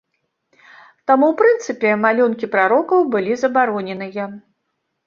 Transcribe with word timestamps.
Таму, 1.11 1.25
у 1.35 1.35
прынцыпе, 1.41 1.93
малюнкі 2.07 2.51
прарокаў 2.57 2.99
былі 3.13 3.39
забароненыя. 3.45 4.23